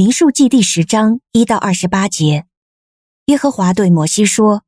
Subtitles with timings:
[0.00, 2.44] 民数记第十章一到二十八节，
[3.24, 4.62] 耶和华对摩西说：“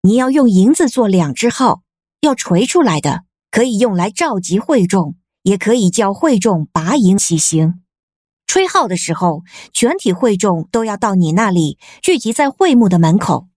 [0.00, 1.82] 你要用银子做两只号，
[2.22, 7.82] 要锤出来的，可以用来召集会众，也可以叫会众拔营起行。
[8.46, 9.42] 吹号的时候，
[9.74, 13.48] 全体会众都要到你那里聚集在会幕的门口。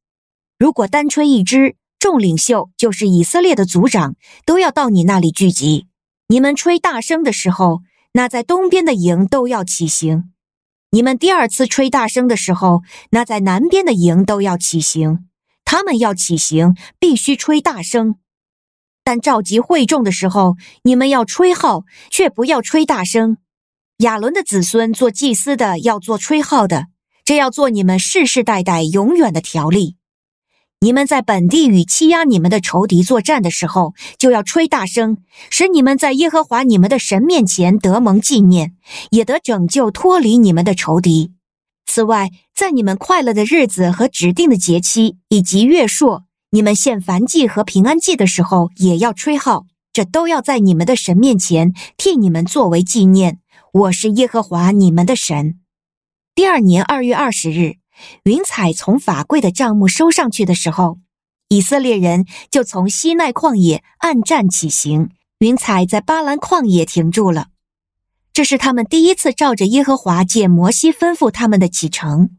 [0.59, 5.87] 如果单吹一支，众领袖就是以色列的族长都要到你那里聚集。
[6.27, 7.79] 你们吹大声的时候，
[8.11, 10.29] 那在东边的营都要起行。”
[10.93, 12.81] 你们第二次吹大声的时候，
[13.11, 15.25] 那在南边的营都要起行。
[15.63, 18.15] 他们要起行，必须吹大声。
[19.01, 23.37] 但召集会众的时候，你们要吹号，却不要吹大声。
[23.99, 26.87] 亚伦的子孙做祭司的要做吹号的，
[27.23, 29.95] 这要做你们世世代代永远的条例。
[30.83, 35.17] 你们在本地与欺压你们的仇敌作战的时候，就要吹大声，
[35.51, 38.73] 使你们在耶和华你们的神面前得蒙纪念，
[39.11, 41.33] 也得拯救脱离你们的仇敌。
[41.85, 53.37] 此外，在你们快乐的日子和指定的节期以及月朔，你们献燔祭和平安祭的时候，也要吹号，这都要在你们的神面前替你们作为纪念。
[53.71, 55.59] 我是耶和华你们的神。
[56.33, 57.80] 第二年二月二十日。
[58.23, 60.99] 云彩从法柜的帐幕收上去的时候，
[61.49, 65.09] 以色列人就从西奈旷野按站起行。
[65.39, 67.47] 云彩在巴兰旷野停住了。
[68.31, 72.37] 这是他们第一次照着耶和华借摩西吩咐他们的启程。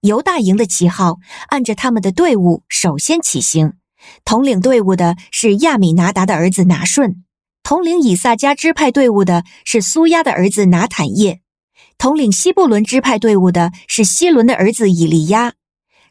[0.00, 1.18] 犹大营的旗号
[1.48, 3.74] 按着他们的队伍首先起行，
[4.24, 7.24] 统领队伍的是亚米拿达的儿子拿顺，
[7.62, 11.42] 统领以萨迦支派队伍的是苏押的儿子拿坦业。
[11.98, 15.54] 统领西布伦支派队伍的是希伦的儿子以利押。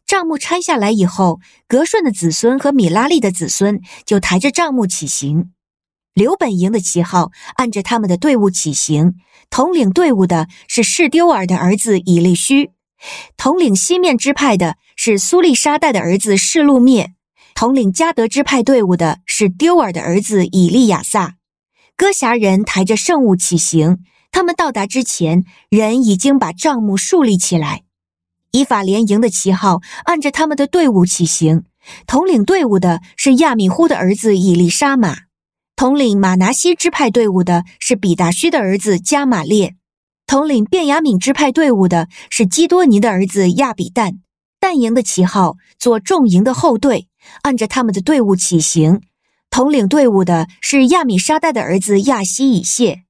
[0.05, 5.51] 帐幕拆下来以后，革顺的子孙和米拉利的子孙就抬着帐幕起行。
[6.13, 9.15] 流本营的旗号按着他们的队伍起行，
[9.49, 12.71] 统领队伍的是示丢尔的儿子以利虚。
[13.35, 17.13] 统领西面支派的是苏利沙代的儿子示录灭。
[17.53, 21.35] 统领加得支派队伍的是丢尔的儿子以利亚撒。
[21.97, 23.99] 哥辖人抬着圣物起行。
[24.35, 27.83] 他们到达之前，人已经把帐幕竖立起来。
[28.51, 31.63] 以法莲营的旗号按着他们的队伍起行，
[32.05, 35.13] 统领队伍的是亚米呼的儿子以利沙玛；
[35.77, 39.69] 统领马拿西支派队伍的是比达虚的儿子加玛列；
[40.27, 44.15] 统领便雅悯支派队伍的是基多尼的儿子亚比旦。
[44.59, 47.07] 但营的旗号做众营的后队，
[47.43, 48.99] 按着他们的队伍起行，
[49.49, 53.04] 统领队伍的是亚米沙代的儿子亚希以谢。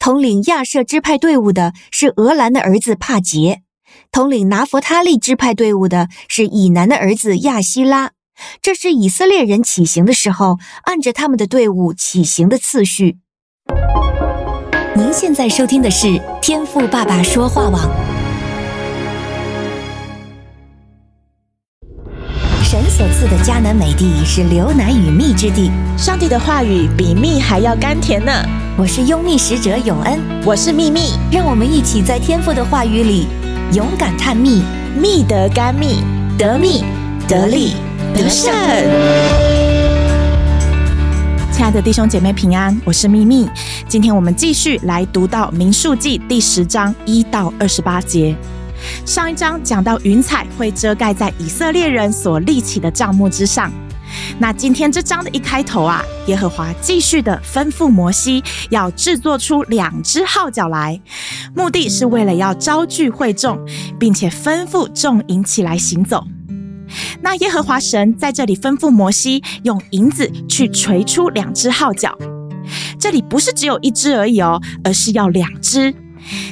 [0.00, 3.60] 统领亚设支派队伍的是俄兰的儿子帕杰，
[4.10, 8.12] 统领拿弗他利支派队伍的是以南的儿子亚希拉。
[8.62, 13.18] 这是以色列人起行的时候，按着他们的队伍起行的次序。
[14.96, 17.82] 您现在收听的是天赋爸爸说话网。
[22.64, 28.32] 神所赐的迦南美地是流奶与蜜之地，上帝的话语比蜜还要甘甜呢。
[28.76, 33.26] 我是拥密使者永恩，我是秘密，让我们一起在天赋的话语里
[33.74, 34.62] 勇敢探秘，
[34.96, 36.02] 密得甘蜜，
[36.38, 36.84] 得蜜
[37.28, 37.74] 得利
[38.14, 38.50] 得胜。
[41.52, 43.46] 亲爱的弟兄姐妹平安，我是秘密。
[43.86, 48.34] 今天我们继续来读到民数记第十章一到二十八节。
[49.04, 53.70] 上一章讲到云彩会遮盖在以色列人所立起的帐幕之上。
[54.38, 61.00] 那今天这章的一开头啊，耶和华继续的吩咐摩西要制作出两只号角来，
[61.54, 63.58] 目的是为了要招聚会众，
[63.98, 66.24] 并且吩咐众营起来行走。
[67.20, 72.16] 那耶和华神在这里吩咐摩西用银子去锤出两只号角，
[72.98, 75.94] 这里不是只有一只而已哦，而是要两只。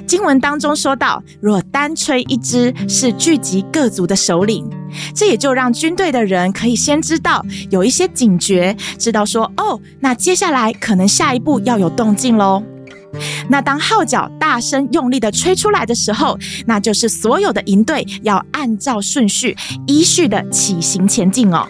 [0.07, 4.69] 经文当中说到，若单吹一支，是聚集各族的首领。
[5.15, 12.63] 这也就让军队的人可以先知道有一些警觉，知道说哦，那接下来可能下一步要有动静喽。
[13.49, 19.57] 那当号角大声用力的吹出来的时候，那就是所有的营队要按照顺序
[19.87, 21.67] 依序的起行前进哦。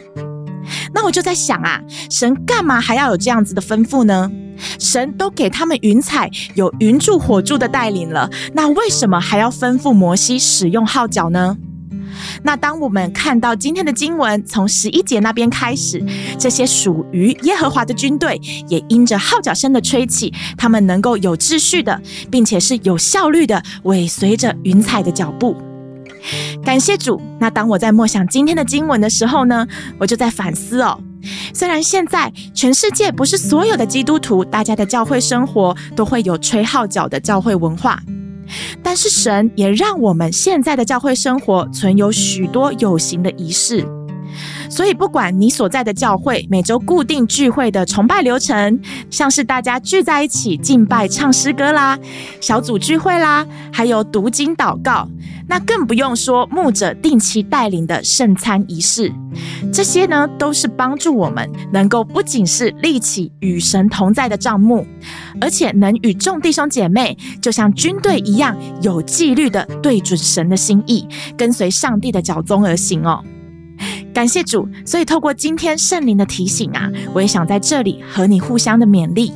[0.92, 1.80] 那我就在想啊，
[2.10, 4.30] 神干嘛还要有这样子的吩咐呢？
[4.78, 11.56] 神都给他们云彩，有云柱火柱的带领了，那为什么还要吩咐摩西使用号角呢？
[12.42, 16.02] 那当我们看到今天的经文，从十一节那边开始，
[16.36, 22.00] 这些属于耶和华的军队，也因着号角声的吹起，他们能够有秩序的，
[22.30, 25.56] 并且是有效率的尾随着云彩的脚步。
[26.64, 27.20] 感谢主。
[27.38, 29.66] 那当我在默想今天的经文的时候呢，
[29.98, 31.00] 我就在反思哦。
[31.52, 38.00] 虽然现在全世界不是所有的基督徒，大家的教会生活都会有吹号角的教会文化，
[38.82, 43.97] 但是神也让我们现在的教会生活存有许多有形的仪式。
[44.78, 48.78] 所以，不管你所在的教会每周固定聚会的崇拜流程，
[49.10, 51.98] 像是大家聚在一起敬拜、唱诗歌啦，
[52.40, 55.08] 小组聚会啦，还有读经祷告，
[55.48, 59.12] 那更不用说牧者定期带领的圣餐仪式，
[59.72, 64.86] 这些呢，都是帮助我们能够不仅是立起与神同在的账目，
[65.40, 71.04] 而且能与众弟兄姐妹就像军队一样，有纪律的对准神的心意，
[71.36, 73.24] 跟随上帝的脚踪而行哦。
[74.18, 79.32] 感谢主，所以透过今天圣灵的提醒啊，我也想在这里和你互相的勉励。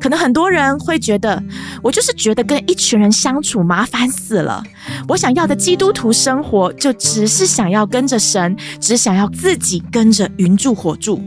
[0.00, 1.42] 可能很多人会觉得，
[1.82, 4.64] 我就是觉得跟一群人相处麻烦死了。
[5.08, 11.20] 我想要的基督徒生活，就只是想要跟着神，只想要自己跟着云柱火柱。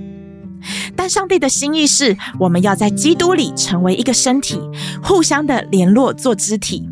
[0.96, 4.60] 但上帝的心意是，我们要在基督里成为一个身体，
[5.04, 6.90] 互相的联络做肢体。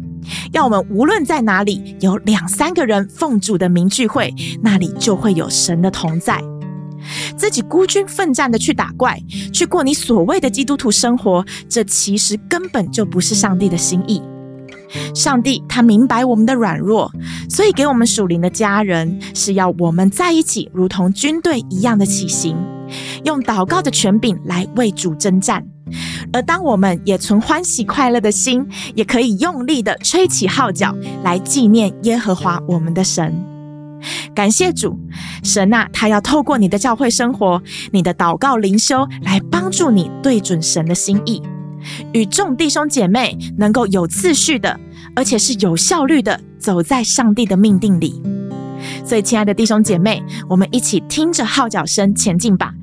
[0.51, 6.41] 要我们无论在哪里，有两三个人奉主的名聚会，那里就会有神的同在。
[7.37, 9.19] 自己孤军奋战的去打怪，
[9.53, 14.21] 去过你所谓的基督徒生活，这其实根本就不是上帝的心意。
[15.13, 17.11] 上帝他明白我们的软弱，
[17.47, 22.57] 所以给我们属灵的家人，是要我们在一起，如同军队一样的起行，
[23.23, 25.65] 用祷告的权柄来为主征战。
[26.31, 28.65] 而当我们也存欢喜快乐的心，
[28.95, 33.33] 也可以用力的吹起号角来纪念耶和华我们的神。
[34.33, 34.97] 感谢主，
[35.43, 41.41] 神啊，他要透过你的教会生活、你的祷告灵修来帮助你对准神的心意，
[42.13, 44.79] 与众弟兄姐妹能够有次序的，
[45.15, 48.21] 而且是有效率的走在上帝的命定里。
[49.03, 52.73] 所以，亲爱的弟兄姐妹，我们一起听着号角声前进吧。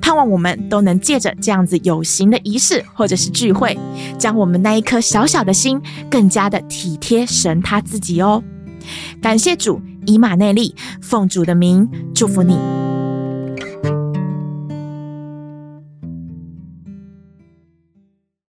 [0.00, 3.78] 盼望我们都能借着这样子有形的仪式或者是聚会，
[4.18, 5.80] 将我们那一颗小小的心
[6.10, 8.42] 更加的体贴神他自己哦。
[9.20, 12.79] 感谢主，以马内利，奉主的名祝福你。